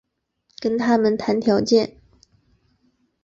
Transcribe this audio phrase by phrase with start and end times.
[0.59, 2.01] 跟他们谈条件